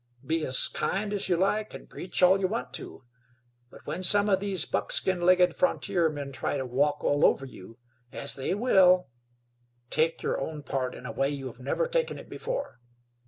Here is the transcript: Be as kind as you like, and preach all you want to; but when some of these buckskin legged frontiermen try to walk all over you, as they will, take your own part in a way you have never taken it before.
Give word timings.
Be 0.25 0.43
as 0.45 0.67
kind 0.67 1.13
as 1.13 1.29
you 1.29 1.37
like, 1.37 1.75
and 1.75 1.87
preach 1.87 2.23
all 2.23 2.39
you 2.39 2.47
want 2.47 2.73
to; 2.73 3.03
but 3.69 3.85
when 3.85 4.01
some 4.01 4.29
of 4.29 4.39
these 4.39 4.65
buckskin 4.65 5.21
legged 5.21 5.55
frontiermen 5.55 6.31
try 6.31 6.57
to 6.57 6.65
walk 6.65 7.03
all 7.03 7.23
over 7.23 7.45
you, 7.45 7.77
as 8.11 8.33
they 8.33 8.55
will, 8.55 9.11
take 9.91 10.23
your 10.23 10.41
own 10.41 10.63
part 10.63 10.95
in 10.95 11.05
a 11.05 11.11
way 11.11 11.29
you 11.29 11.45
have 11.45 11.59
never 11.59 11.85
taken 11.85 12.17
it 12.17 12.29
before. 12.29 12.79